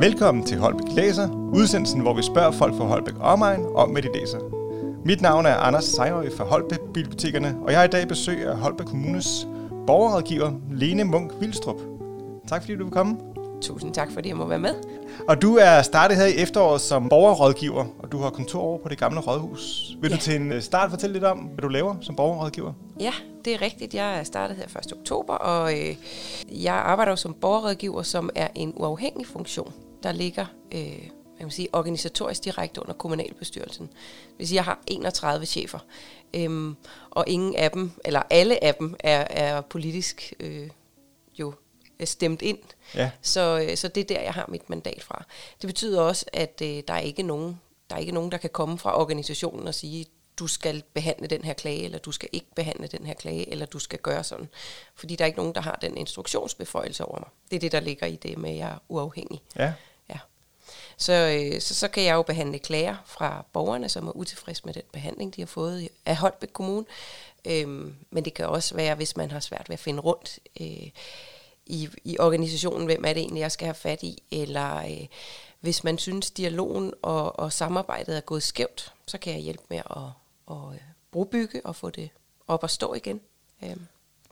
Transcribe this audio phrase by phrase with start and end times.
[0.00, 4.08] Velkommen til Holbæk Læser, udsendelsen, hvor vi spørger folk fra Holbæk Omegn om, hvad de
[4.14, 4.38] læser.
[5.04, 8.56] Mit navn er Anders Sejrøj fra Holbæk Bibliotekerne, og jeg har i dag besøg af
[8.56, 9.46] Holbæk Kommunes
[9.86, 11.80] borgerrådgiver Lene Munk Vildstrup.
[12.48, 13.16] Tak fordi du vil komme.
[13.60, 14.74] Tusind tak, fordi jeg må være med.
[15.28, 18.88] Og du er startet her i efteråret som borgerrådgiver, og du har kontor over på
[18.88, 19.96] det gamle rådhus.
[20.00, 20.16] Vil ja.
[20.16, 22.72] du til en øh, start fortælle lidt om, hvad du laver som borgerrådgiver?
[23.00, 23.12] Ja,
[23.44, 23.94] det er rigtigt.
[23.94, 24.92] Jeg er startet her 1.
[24.92, 25.96] oktober, og øh,
[26.64, 31.68] jeg arbejder som borgerrådgiver, som er en uafhængig funktion, der ligger øh, man kan sige,
[31.72, 33.90] organisatorisk direkte under kommunalbestyrelsen.
[34.40, 35.78] At jeg har 31 chefer,
[36.34, 36.76] øhm,
[37.10, 40.70] og ingen af dem, eller alle af dem, er, er politisk øh,
[41.38, 41.54] jo
[42.04, 42.58] stemt ind.
[42.94, 43.10] Ja.
[43.22, 45.24] Så, øh, så det er der, jeg har mit mandat fra.
[45.62, 48.50] Det betyder også, at øh, der er ikke nogen, der er ikke nogen, der kan
[48.50, 50.06] komme fra organisationen og sige,
[50.38, 53.66] du skal behandle den her klage, eller du skal ikke behandle den her klage, eller
[53.66, 54.48] du skal gøre sådan.
[54.94, 57.28] Fordi der er ikke nogen, der har den instruktionsbeføjelse over mig.
[57.50, 59.42] Det er det, der ligger i det med, at jeg er uafhængig.
[59.56, 59.72] Ja.
[60.98, 64.74] Så, øh, så, så kan jeg jo behandle klager fra borgerne, som er utilfredse med
[64.74, 66.86] den behandling, de har fået af Holbæk Kommune.
[67.44, 70.90] Øhm, men det kan også være, hvis man har svært ved at finde rundt øh,
[71.66, 75.06] i, i organisationen, hvem er det egentlig, jeg skal have fat i, eller øh,
[75.60, 79.78] hvis man synes, dialogen og, og samarbejdet er gået skævt, så kan jeg hjælpe med
[79.78, 80.02] at,
[80.50, 82.10] at, øh, brugbygge og få det
[82.48, 83.20] op at stå igen.
[83.64, 83.86] Øhm.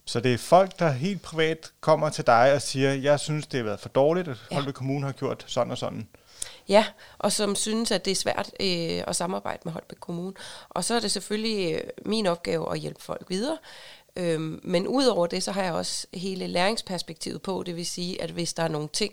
[0.04, 3.58] Så det er folk, der helt privat kommer til dig og siger, jeg synes, det
[3.58, 4.72] har været for dårligt, at Holbæk ja.
[4.72, 6.08] Kommune har gjort sådan og sådan.
[6.68, 6.86] Ja,
[7.18, 10.32] og som synes, at det er svært øh, at samarbejde med Holbæk Kommune.
[10.68, 13.58] Og så er det selvfølgelig øh, min opgave at hjælpe folk videre.
[14.16, 17.62] Øhm, men udover det, så har jeg også hele læringsperspektivet på.
[17.66, 19.12] Det vil sige, at hvis der er nogle ting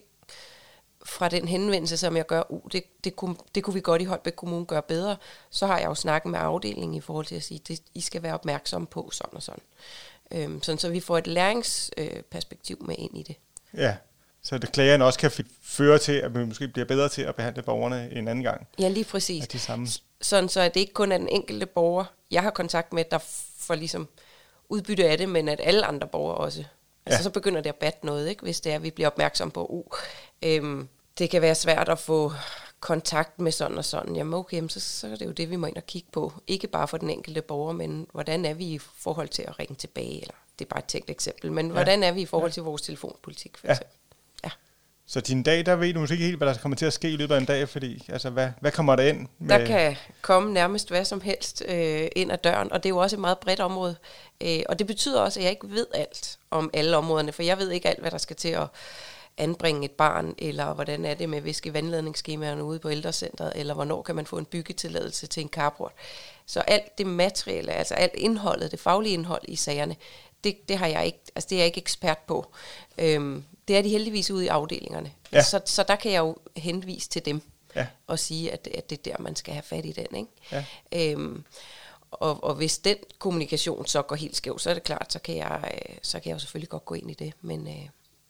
[1.05, 4.05] fra den henvendelse, som jeg gør, uh, det, det, kunne, det kunne vi godt i
[4.05, 5.17] Holbæk Kommune gøre bedre,
[5.49, 8.23] så har jeg jo snakket med afdelingen i forhold til at sige, at I skal
[8.23, 9.63] være opmærksomme på sådan og sådan.
[10.31, 13.35] Øhm, sådan så vi får et læringsperspektiv øh, med ind i det.
[13.73, 13.95] Ja,
[14.43, 17.61] så det klagerne også kan føre til, at vi måske bliver bedre til at behandle
[17.63, 18.67] borgerne en anden gang.
[18.79, 19.47] Ja, lige præcis.
[19.47, 19.87] De samme.
[20.21, 23.19] Sådan så at det ikke kun er den enkelte borger, jeg har kontakt med, der
[23.57, 24.07] får ligesom
[24.69, 26.63] udbytte af det, men at alle andre borgere også.
[27.05, 27.23] Altså ja.
[27.23, 28.43] så begynder det at batte noget, ikke?
[28.43, 29.83] hvis det er, at vi bliver opmærksom på, uh,
[30.41, 30.87] øhm,
[31.17, 32.33] det kan være svært at få
[32.79, 34.15] kontakt med sådan og sådan.
[34.15, 36.33] Jamen okay, så, så er det jo det, vi må ind og kigge på.
[36.47, 39.75] Ikke bare for den enkelte borger, men hvordan er vi i forhold til at ringe
[39.75, 41.71] tilbage, eller det er bare et tænkt eksempel, men ja.
[41.71, 43.73] hvordan er vi i forhold til vores telefonpolitik, for ja.
[43.73, 43.97] eksempel.
[45.13, 47.09] Så din dag, der ved du måske ikke helt, hvad der kommer til at ske
[47.09, 49.27] i løbet af en dag, fordi altså, hvad, hvad kommer der ind?
[49.39, 52.93] Med der kan komme nærmest hvad som helst øh, ind ad døren, og det er
[52.93, 53.95] jo også et meget bredt område.
[54.41, 57.57] Øh, og det betyder også, at jeg ikke ved alt om alle områderne, for jeg
[57.57, 58.67] ved ikke alt, hvad der skal til at
[59.37, 64.01] anbringe et barn, eller hvordan er det med viske vandladningsskemaerne ude på ældrecentret, eller hvornår
[64.01, 65.91] kan man få en byggetilladelse til en carport.
[66.45, 69.95] Så alt det materielle, altså alt indholdet, det faglige indhold i sagerne,
[70.43, 72.53] det, det har jeg ikke, altså det er jeg ikke ekspert på.
[72.97, 75.11] Øhm, det er de heldigvis ude i afdelingerne.
[75.31, 75.43] Ja.
[75.43, 77.41] Så, så der kan jeg jo henvise til dem
[77.75, 77.87] ja.
[78.07, 80.15] og sige, at, at det er der, man skal have fat i den.
[80.15, 80.29] Ikke?
[80.51, 80.65] Ja.
[81.11, 81.43] Øhm,
[82.11, 85.37] og, og hvis den kommunikation så går helt skævt, så er det klart, så kan
[85.37, 87.33] jeg, øh, så kan jeg jo selvfølgelig godt gå ind i det.
[87.41, 87.89] Men, øh,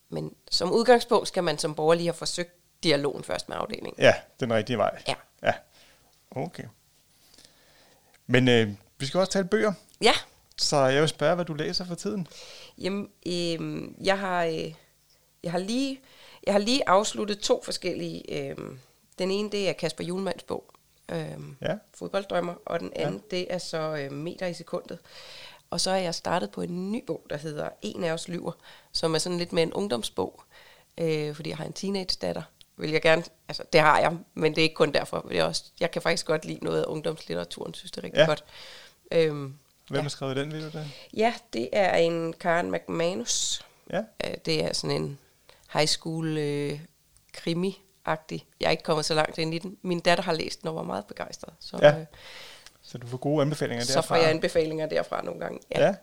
[0.10, 2.54] men som udgangspunkt skal man som borger lige have forsøgt
[2.84, 3.94] dialogen først med afdelingen.
[3.98, 5.04] Ja, den rigtige vej.
[5.08, 5.16] Ja.
[5.44, 5.54] ja.
[6.32, 6.64] Okay.
[8.28, 9.74] Men øh, vi skal også tale bøger.
[10.02, 10.14] Ja.
[10.58, 12.28] Så jeg vil spørge, hvad du læser for tiden.
[12.78, 14.44] Jamen, øh, jeg har...
[14.44, 14.74] Øh,
[15.44, 16.02] jeg har lige,
[16.44, 18.50] jeg har lige afsluttet to forskellige.
[18.50, 18.58] Øh,
[19.20, 20.74] den ene, det er Kasper Julemands bog,
[21.12, 21.76] øh, ja.
[21.94, 23.38] Fodbolddrømmer, og den anden, ja.
[23.38, 25.00] det er så øh, Meter i sekundet.
[25.70, 28.52] Og så er jeg startet på en ny bog, der hedder En af os lyver,
[28.92, 30.44] som er sådan lidt med en ungdomsbog,
[30.98, 32.42] øh, fordi jeg har en teenage-datter.
[32.78, 35.26] Vil jeg gerne, altså det har jeg, men det er ikke kun derfor.
[35.30, 38.20] Det er også, jeg kan faktisk godt lide noget af ungdomslitteraturen, synes det er rigtig
[38.20, 38.26] ja.
[38.26, 38.44] godt.
[39.12, 39.58] Øhm,
[39.94, 40.04] Hvem ja.
[40.04, 40.88] har skrevet den, ved du det?
[41.14, 43.66] Ja, det er en Karen McManus.
[43.92, 44.02] Ja.
[44.24, 45.20] Øh, det er sådan en
[45.74, 46.80] high school øh,
[47.38, 48.46] krimi-agtig.
[48.60, 49.78] Jeg er ikke kommet så langt ind i den.
[49.82, 51.54] Min datter har læst den og var meget begejstret.
[51.60, 52.00] Så, ja.
[52.00, 52.06] øh,
[52.82, 54.02] så du får gode anbefalinger derfra?
[54.02, 55.86] Så får jeg anbefalinger derfra nogle gange, ja.
[55.86, 55.94] ja.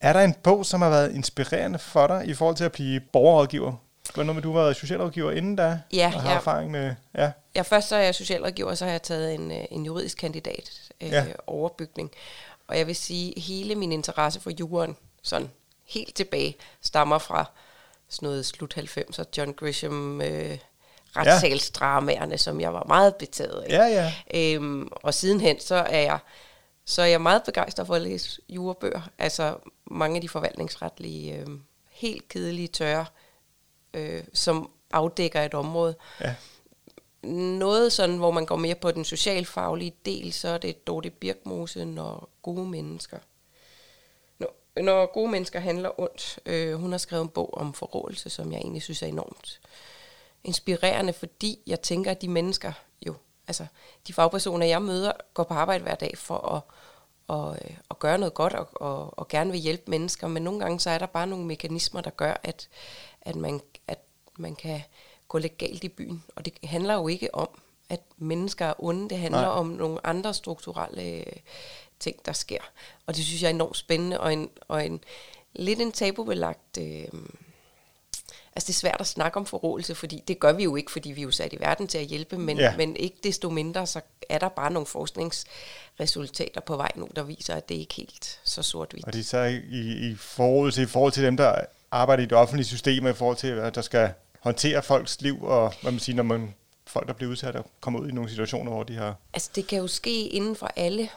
[0.00, 3.00] Er der en bog, som har været inspirerende for dig i forhold til at blive
[3.00, 3.74] borgerrådgiver?
[4.06, 6.36] Det var noget med, du været socialrådgiver inden da, ja, og har ja.
[6.36, 6.94] erfaring med...
[7.14, 7.30] Ja.
[7.54, 10.18] ja, først så er jeg socialrådgiver, og så har jeg taget en, øh, en juridisk
[10.18, 11.24] kandidat øh, ja.
[11.46, 12.10] overbygning.
[12.66, 15.50] Og jeg vil sige, hele min interesse for jorden, sådan
[15.84, 17.44] helt tilbage, stammer fra
[18.08, 20.58] sådan noget slut 90'er, John Grisham, øh,
[21.16, 22.36] retssalsdramaerne, ja.
[22.36, 23.68] som jeg var meget betaget af.
[23.68, 24.12] Ja, ja.
[24.34, 26.18] Øhm, og sidenhen, så er jeg
[26.88, 29.00] så er jeg meget begejstret for at læse jurebøger.
[29.18, 31.46] Altså mange af de forvaltningsretlige, øh,
[31.90, 33.06] helt kedelige tørre,
[33.94, 35.96] øh, som afdækker et område.
[36.20, 36.34] Ja.
[37.22, 41.84] Noget sådan, hvor man går mere på den socialfaglige del, så er det Dorte Birkmose,
[41.84, 43.18] når gode mennesker
[44.82, 46.38] når gode mennesker handler ondt.
[46.46, 49.60] Øh, hun har skrevet en bog om forrådelse, som jeg egentlig synes er enormt
[50.44, 52.72] inspirerende, fordi jeg tænker, at de mennesker
[53.06, 53.14] jo,
[53.48, 53.66] altså
[54.06, 56.62] de fagpersoner, jeg møder, går på arbejde hver dag for at,
[57.28, 60.42] og, at øh, og gøre noget godt og, og, og gerne vil hjælpe mennesker, men
[60.42, 62.68] nogle gange så er der bare nogle mekanismer, der gør, at,
[63.20, 63.98] at, man, at
[64.38, 64.80] man kan
[65.28, 66.24] gå lidt galt i byen.
[66.36, 67.48] Og det handler jo ikke om,
[67.88, 69.50] at mennesker er onde, det handler Nej.
[69.50, 71.26] om nogle andre strukturelle øh,
[72.00, 72.60] ting, der sker.
[73.06, 75.00] Og det synes jeg er enormt spændende, og en, og en
[75.52, 76.78] lidt en tabubelagt...
[76.78, 77.04] Øh,
[78.56, 81.12] altså det er svært at snakke om forrådelse, fordi det gør vi jo ikke, fordi
[81.12, 82.76] vi er jo sat i verden til at hjælpe, men, ja.
[82.76, 87.54] men ikke desto mindre, så er der bare nogle forskningsresultater på vej nu, der viser,
[87.54, 89.06] at det ikke er helt så sort-hvidt.
[89.06, 92.26] Og det er så i, i, forhold til, i forhold til dem, der arbejder i
[92.26, 94.12] det offentlige system, i forhold til, at der skal
[94.46, 96.54] håndtere folks liv, og hvad man siger, når man
[96.86, 99.14] folk, der bliver udsat og kommer ud i nogle situationer, hvor de har...
[99.32, 101.08] Altså det kan jo ske inden for alle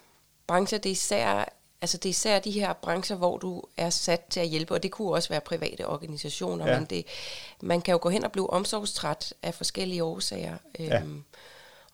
[0.47, 0.77] brancher.
[0.77, 1.45] Det er især
[1.81, 4.83] Altså det er især de her brancher, hvor du er sat til at hjælpe, og
[4.83, 6.79] det kunne også være private organisationer, ja.
[6.79, 7.05] men det,
[7.61, 10.57] man kan jo gå hen og blive omsorgstræt af forskellige årsager.
[10.79, 10.99] Ja.
[11.01, 11.23] Øhm,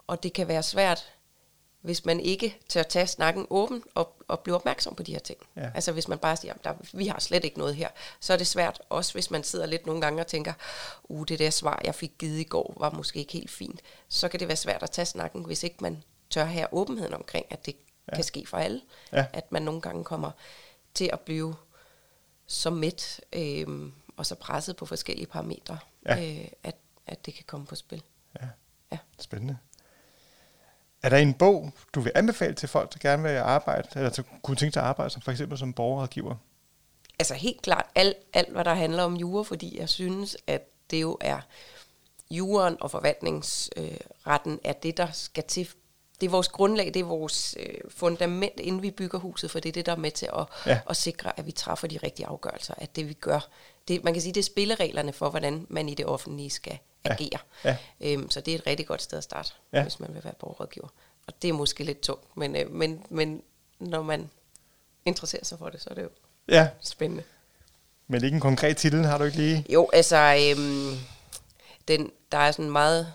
[0.07, 1.05] og det kan være svært,
[1.85, 5.39] hvis man ikke tør tage snakken åben og, og blive opmærksom på de her ting.
[5.55, 5.71] Ja.
[5.75, 7.89] Altså hvis man bare siger, at der, vi har slet ikke noget her,
[8.19, 10.53] så er det svært, også hvis man sidder lidt nogle gange og tænker,
[11.03, 13.81] uh, det der svar, jeg fik givet i går, var måske ikke helt fint.
[14.09, 17.45] Så kan det være svært at tage snakken, hvis ikke man tør have åbenheden omkring,
[17.49, 17.75] at det
[18.11, 18.15] ja.
[18.15, 18.81] kan ske for alle.
[19.11, 19.25] Ja.
[19.33, 20.31] At man nogle gange kommer
[20.93, 21.55] til at blive
[22.47, 26.41] så midt øh, og så presset på forskellige parametre, ja.
[26.41, 26.75] øh, at,
[27.07, 28.03] at det kan komme på spil.
[28.41, 28.47] Ja.
[28.91, 28.97] ja.
[29.19, 29.57] Spændende.
[31.05, 34.23] Er der en bog, du vil anbefale til folk, der gerne vil arbejde, eller til,
[34.41, 36.35] kunne tænke sig at arbejde som for eksempel som borgerrådgiver?
[37.19, 40.61] Altså helt klart alt, alt, hvad der handler om jura, fordi jeg synes, at
[40.91, 41.39] det jo er
[42.31, 45.69] juren og forvaltningsretten øh, er det, der skal til
[46.21, 49.69] det er vores grundlag, det er vores øh, fundament, inden vi bygger huset, for det
[49.69, 50.79] er det, der er med til at, ja.
[50.89, 53.49] at sikre, at vi træffer de rigtige afgørelser, at det vi gør,
[53.87, 56.79] det, man kan sige, det er spillereglerne for, hvordan man i det offentlige skal.
[57.05, 57.39] Agere.
[57.63, 57.77] Ja.
[58.01, 59.81] Øhm, så det er et rigtig godt sted at starte, ja.
[59.81, 60.87] hvis man vil være borgerrådgiver.
[61.27, 63.41] Og det er måske lidt tungt, men, øh, men, men
[63.79, 64.29] når man
[65.05, 66.09] interesserer sig for det, så er det jo
[66.47, 66.69] ja.
[66.81, 67.23] spændende.
[68.07, 69.65] Men ikke en konkret titel, har du ikke lige?
[69.69, 70.97] Jo, altså, øhm,
[71.87, 73.13] den, der er sådan meget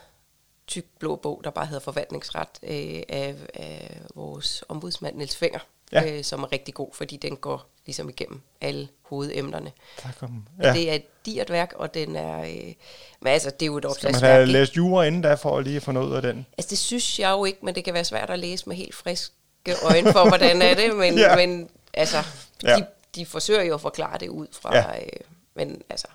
[0.67, 5.61] tyk blå bog, der bare hedder Forvaltningsret øh, af, af vores ombudsmand Niels Finger,
[5.93, 6.19] ja.
[6.19, 9.73] øh, som er rigtig god, fordi den går ligesom igennem alle hovedemnerne.
[9.99, 10.47] Tak om.
[10.63, 10.73] Ja.
[10.73, 12.41] Det er et dyrt værk, og den er...
[12.41, 12.75] Øh,
[13.21, 14.15] men altså, det er jo et opslagsværk.
[14.15, 16.47] Skal man have læst jura inden da, for at lige få noget af den?
[16.59, 18.95] Altså, det synes jeg jo ikke, men det kan være svært at læse med helt
[18.95, 21.37] friske øjne for, hvordan er det, men, ja.
[21.37, 22.17] men altså,
[22.63, 22.77] ja.
[22.77, 24.77] de, de forsøger jo at forklare det ud fra...
[24.77, 25.01] Ja.
[25.01, 25.07] Øh,
[25.55, 26.07] men altså,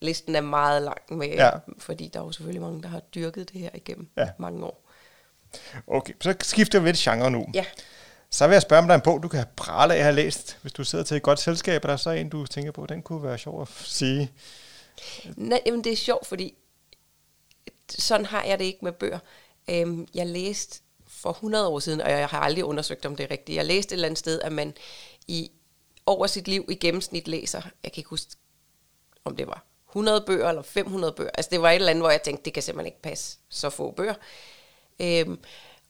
[0.00, 1.50] listen er meget lang, med, ja.
[1.78, 4.28] fordi der er jo selvfølgelig mange, der har dyrket det her igennem ja.
[4.38, 4.84] mange år.
[5.86, 7.46] Okay, så skifter vi lidt genre nu.
[7.54, 7.64] Ja.
[8.30, 10.14] Så vil jeg spørge, om der er en bog, du kan prale af at have
[10.14, 10.58] læst.
[10.62, 12.86] Hvis du sidder til et godt selskab, og der er så en, du tænker på,
[12.86, 14.32] den kunne være sjov at sige.
[15.36, 16.54] Nej, jamen det er sjovt, fordi
[17.88, 19.18] sådan har jeg det ikke med bøger.
[19.70, 23.30] Øhm, jeg læste for 100 år siden, og jeg har aldrig undersøgt, om det er
[23.30, 23.56] rigtigt.
[23.56, 24.74] Jeg læste et eller andet sted, at man
[25.28, 25.50] i
[26.06, 28.30] over sit liv i gennemsnit læser, jeg kan ikke huske,
[29.24, 31.30] om det var 100 bøger eller 500 bøger.
[31.34, 33.70] Altså det var et eller andet, hvor jeg tænkte, det kan simpelthen ikke passe så
[33.70, 34.14] få bøger.
[35.00, 35.38] Øhm,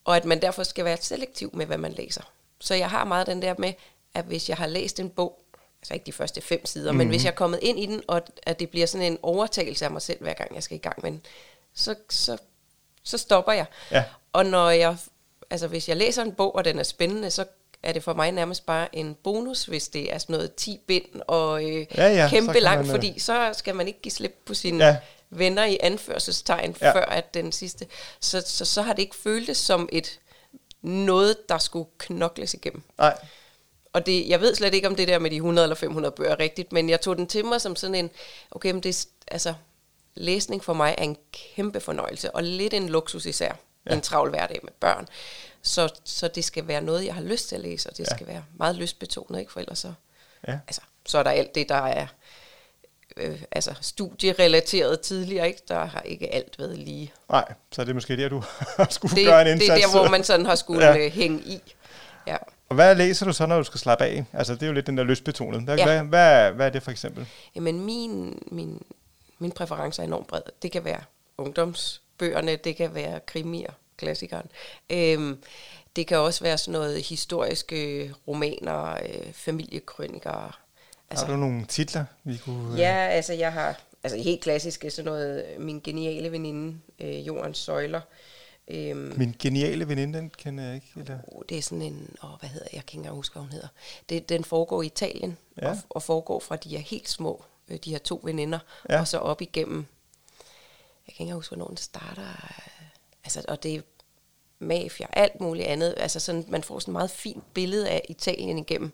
[0.09, 2.23] og at man derfor skal være selektiv med, hvad man læser.
[2.61, 3.73] Så jeg har meget den der med,
[4.15, 5.39] at hvis jeg har læst en bog,
[5.81, 6.99] altså ikke de første fem sider, mm-hmm.
[6.99, 7.25] men hvis mhm.
[7.25, 10.03] jeg er kommet ind i den, og at det bliver sådan en overtagelse af mig
[10.03, 11.21] selv, hver gang jeg skal i gang med den,
[11.75, 12.39] så, så,
[13.03, 13.67] så stopper jeg.
[13.91, 14.05] Ja.
[14.33, 14.97] Og når jeg,
[15.51, 17.45] altså hvis jeg læser en bog, og den er spændende, så
[17.83, 21.23] er det for mig nærmest bare en bonus, hvis det er sådan noget 10 bind
[21.27, 24.37] og øh, ja, ja, kæmpe langt, man, øh, fordi så skal man ikke give slip
[24.45, 24.97] på sine ja.
[25.31, 26.93] Venner i anførselstegn, ja.
[26.93, 27.87] før at den sidste.
[28.21, 30.21] Så, så, så har det ikke føltes som et
[30.83, 32.83] noget, der skulle knokles igennem.
[32.99, 33.19] Nej.
[33.93, 36.31] Og det, jeg ved slet ikke, om det der med de 100 eller 500 bøger
[36.31, 38.11] er rigtigt, men jeg tog den til mig som sådan en,
[38.51, 39.55] okay, men det, altså,
[40.15, 43.53] læsning for mig er en kæmpe fornøjelse, og lidt en luksus især.
[43.87, 43.95] Ja.
[43.95, 45.09] En travl hverdag med børn.
[45.63, 48.15] Så, så det skal være noget, jeg har lyst til at læse, og det ja.
[48.17, 49.53] skal være meget lystbetonet, ikke?
[49.53, 49.93] For ellers så,
[50.49, 50.59] ja.
[50.67, 52.07] altså, så er der alt det, der er
[53.21, 55.63] øh, altså studierelateret tidligere, ikke?
[55.69, 57.13] Der har ikke alt været lige.
[57.31, 58.43] Nej, så er det måske der, du
[58.91, 59.71] skulle det, gøre en indsats.
[59.71, 60.99] Det er der, hvor man sådan har skulle ja.
[60.99, 61.61] Øh, hænge i.
[62.27, 62.37] Ja.
[62.69, 64.25] Og hvad læser du så, når du skal slappe af?
[64.33, 65.63] Altså, det er jo lidt den der lystbetonet.
[65.63, 65.85] Hvad, ja.
[65.85, 67.27] hvad, hvad, hvad er det for eksempel?
[67.55, 68.83] Jamen, min, min,
[69.39, 70.43] min præference er enormt bred.
[70.63, 71.01] Det kan være
[71.39, 74.47] ungdomsbøgerne, det kan være krimier, klassikeren.
[74.91, 75.39] Øhm,
[75.97, 80.59] det kan også være sådan noget historiske romaner, øh, familiekrøniker.
[81.11, 82.73] Altså, har du nogle titler, vi kunne...
[82.73, 82.79] Øh...
[82.79, 88.01] Ja, altså jeg har altså helt klassiske, sådan noget, Min geniale veninde, øh, Jordens Søjler.
[88.69, 90.87] Øhm, Min geniale veninde, den kender jeg ikke.
[90.97, 91.19] Eller?
[91.27, 93.43] Oh, det er sådan en, åh, hvad hedder jeg, jeg kan ikke engang huske, hvad
[93.43, 93.69] hun hedder.
[94.09, 95.71] Det, den foregår i Italien, ja.
[95.71, 98.59] og, og foregår fra de er helt små, øh, de her to veninder,
[98.91, 99.01] ja.
[99.01, 99.87] og så op igennem
[101.09, 102.53] jeg kan ikke huske, hvornår den starter.
[103.25, 103.81] Altså, og det er
[104.59, 105.95] mafia, alt muligt andet.
[105.97, 108.93] Altså sådan, man får sådan et meget fint billede af Italien igennem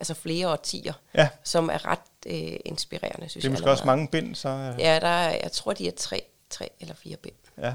[0.00, 1.28] altså flere årtier, Ja.
[1.44, 3.52] som er ret øh, inspirerende, synes Det er jeg.
[3.52, 3.96] måske også allerede.
[3.98, 4.48] mange bind, så...
[4.48, 7.34] øh, Ja, der er, jeg tror, de er tre, tre eller fire bind.
[7.58, 7.74] ja.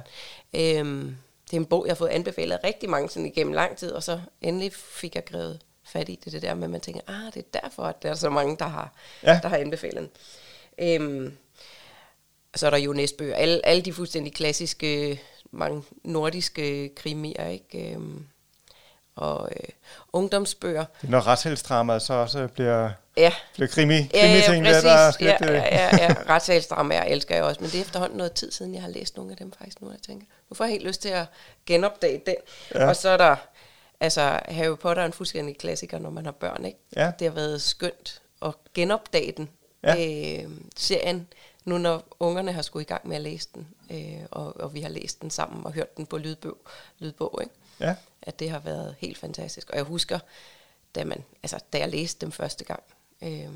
[0.53, 1.17] Øhm,
[1.51, 4.03] det er en bog, jeg har fået anbefalet rigtig mange sådan igennem lang tid, og
[4.03, 7.33] så endelig fik jeg grevet fat i det, det der med, at man tænker, ah,
[7.33, 9.39] det er derfor, at der er så mange, der har, Ja.
[9.43, 10.09] der har anbefalet den.
[11.01, 11.37] Øhm,
[12.55, 13.35] så er der jo næstbøger.
[13.35, 17.93] Alle, alle de fuldstændig klassiske, mange nordiske krimier, ikke?
[17.93, 18.27] Øhm,
[19.21, 19.69] og øh,
[20.13, 20.81] ungdomsbøger.
[20.81, 24.83] Er når retsheldsdramaet så også bliver, Ja, bliver krimi, Ja, krimi ja, ting, der, præcis.
[24.83, 26.15] der er sådan ja, øh, ja, ja, ja.
[26.29, 29.31] Retssagsdramaer elsker jeg også, men det er efterhånden noget tid siden, jeg har læst nogle
[29.31, 30.25] af dem faktisk nu, jeg tænker.
[30.49, 31.25] Nu får jeg helt lyst til at
[31.65, 32.35] genopdage den.
[32.75, 32.81] Ja.
[32.81, 32.87] Ja.
[32.89, 33.35] Og så er der,
[33.99, 36.77] altså Harry Potter er en fuldstændig klassiker, når man har børn, ikke?
[36.95, 37.11] Ja.
[37.19, 39.49] Det har været skønt at genopdage den,
[39.83, 39.95] Ja.
[40.43, 41.27] øh, serien,
[41.65, 44.81] nu når ungerne har skulle i gang med at læse den, øh, og, og vi
[44.81, 46.57] har læst den sammen og hørt den på lydbog,
[46.99, 47.53] lydbog ikke?
[47.79, 47.95] ja.
[48.21, 49.69] At det har været helt fantastisk.
[49.69, 50.19] Og jeg husker,
[50.95, 52.83] da, man, altså, da jeg læste dem første gang,
[53.21, 53.49] øh, jeg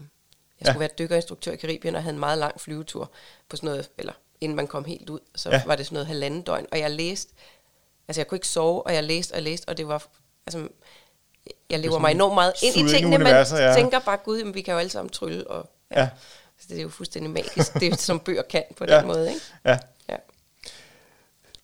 [0.62, 0.66] Ja.
[0.66, 3.12] skulle være dykkerinstruktør i Karibien og havde en meget lang flyvetur
[3.50, 5.62] på sådan noget, eller inden man kom helt ud, så Ja.
[5.66, 7.34] var det sådan noget halvanden døgn, og jeg læste,
[8.08, 10.08] altså jeg kunne ikke sove, og jeg læste og læste, og det var,
[10.48, 10.68] altså,
[11.70, 13.74] jeg lever mig enormt meget ind i tingene, man ja.
[13.76, 16.00] tænker bare, gud, jamen, vi kan jo alle sammen trylle, og ja.
[16.02, 16.10] Ja.
[16.60, 18.98] Så det er jo fuldstændig magisk, det som bøger kan på Ja.
[18.98, 19.42] den måde, ikke?
[19.66, 19.80] ja.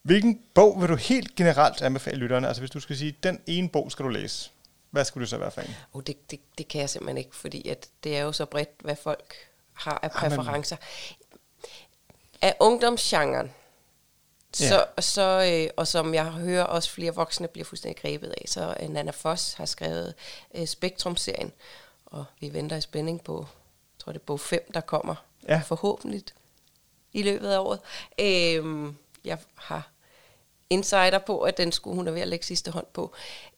[0.05, 0.07] Ja.
[0.07, 2.47] Hvilken bog vil du helt generelt anbefale lytterne?
[2.47, 4.51] Altså hvis du skal sige, den ene bog skal du læse.
[4.89, 5.75] Hvad skulle det så være for en?
[5.93, 8.69] Oh, det, det, det kan jeg simpelthen ikke, fordi at det er jo så bredt,
[8.79, 9.35] hvad folk
[9.73, 10.37] har af Jamen.
[10.37, 10.75] præferencer.
[12.41, 13.51] Af ungdomsgenren,
[14.53, 18.75] så, så, øh, og som jeg hører også flere voksne bliver fuldstændig grebet af, så
[18.79, 20.13] øh, Nana Foss har skrevet
[20.55, 21.51] øh, Spektrum-serien,
[22.05, 25.15] og vi venter i spænding på, jeg tror det er bog 5, der kommer
[25.47, 25.61] Ja.
[25.65, 26.23] forhåbentlig
[27.13, 27.79] i løbet af året.
[28.19, 28.93] Øh,
[29.25, 29.91] jeg har
[30.69, 33.13] insider på, at den skulle hun er ved at lægge sidste hånd på.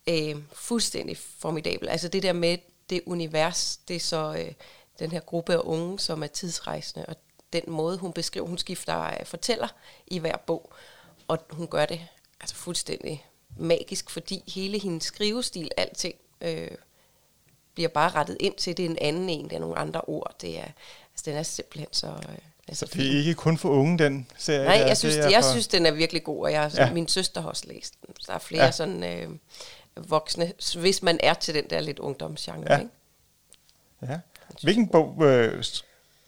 [0.07, 1.89] Øh, fuldstændig formidabel.
[1.89, 2.57] Altså det der med
[2.89, 4.53] det univers, det er så øh,
[4.99, 7.15] den her gruppe af unge, som er tidsrejsende, og
[7.53, 9.67] den måde, hun beskriver, hun skifter øh, fortæller
[10.07, 10.73] i hver bog,
[11.27, 12.07] og hun gør det
[12.39, 13.25] altså fuldstændig
[13.57, 16.71] magisk, fordi hele hendes skrivestil, alting, øh,
[17.73, 20.35] bliver bare rettet ind til, det er en anden en, det er nogle andre ord.
[20.41, 20.67] Det er,
[21.11, 22.37] altså, den er simpelthen så, øh,
[22.73, 24.65] så Det er ikke kun for unge, den serie.
[24.65, 24.87] Nej, der.
[24.87, 26.93] jeg synes, det er jeg for, synes, den er virkelig god, og jeg, Ja.
[26.93, 28.15] min søster har også læst den.
[28.19, 28.71] Så der er flere Ja.
[28.71, 29.29] sådan øh,
[30.09, 32.73] voksne, hvis man er til den der lidt ungdomsgenre.
[32.73, 32.77] Ja.
[32.79, 32.91] Ikke?
[34.01, 34.19] Ja.
[34.63, 35.63] Hvilken bog øh,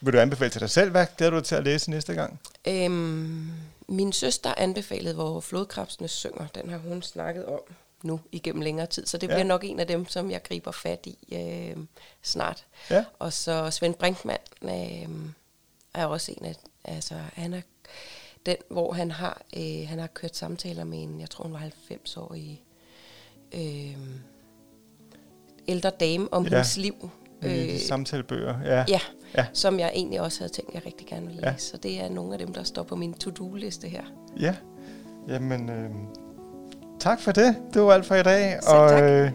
[0.02, 0.92] vil du anbefale til dig selv?
[0.92, 2.40] Hvad glæder du dig til at læse næste gang?
[2.68, 3.52] Øhm,
[3.88, 6.48] min søster anbefalede, hvor flodkrabsene synger.
[6.56, 7.60] Den har hun snakket om
[8.04, 9.34] nu igennem længere tid, så det ja.
[9.34, 11.78] bliver nok en af dem, som jeg griber fat i øh,
[12.24, 12.64] snart.
[12.90, 13.06] Ja.
[13.20, 15.10] Og så Svend Brinkmann øh,
[15.96, 17.62] er også en af, altså han er
[18.46, 21.60] den, hvor han har, øh, han har kørt samtaler med en, jeg tror hun var
[21.60, 22.62] 90 år i
[23.56, 23.98] øh,
[25.68, 26.50] ældre dame om Ja.
[26.50, 27.10] hendes liv.
[27.42, 28.62] Øh, Øh, samtalebøger.
[28.66, 28.86] Ja.
[28.90, 29.00] ja,
[29.38, 29.46] Ja.
[29.54, 31.52] som jeg egentlig også havde tænkt, jeg rigtig gerne ville Ja.
[31.52, 31.68] læse.
[31.68, 34.04] Så det er nogle af dem, der står på min to-do-liste her.
[34.40, 34.56] ja.
[35.28, 35.90] Jamen, øh,
[37.00, 37.56] tak for det.
[37.74, 38.58] Det var alt for i dag.
[38.64, 39.04] Selv og tak.
[39.04, 39.32] øh,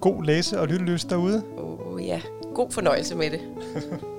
[0.00, 1.44] god læse- og lyttelyst derude.
[1.56, 2.20] Og ja,
[2.54, 3.40] god fornøjelse med det.